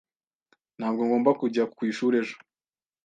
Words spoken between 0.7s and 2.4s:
Ntabwo ngomba kujya ku ishuri ejo